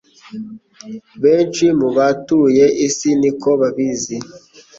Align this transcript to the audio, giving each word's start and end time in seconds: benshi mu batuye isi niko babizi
benshi 1.23 1.65
mu 1.79 1.89
batuye 1.97 2.65
isi 2.87 3.09
niko 3.19 3.49
babizi 3.61 4.17